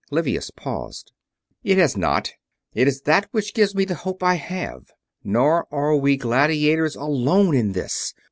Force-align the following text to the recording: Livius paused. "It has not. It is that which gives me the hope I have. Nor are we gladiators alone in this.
Livius 0.09 0.49
paused. 0.49 1.11
"It 1.63 1.77
has 1.77 1.95
not. 1.95 2.33
It 2.73 2.87
is 2.87 3.01
that 3.01 3.27
which 3.29 3.53
gives 3.53 3.75
me 3.75 3.85
the 3.85 3.93
hope 4.01 4.23
I 4.23 4.33
have. 4.33 4.85
Nor 5.23 5.67
are 5.71 5.95
we 5.95 6.17
gladiators 6.17 6.95
alone 6.95 7.55
in 7.55 7.73
this. 7.73 8.15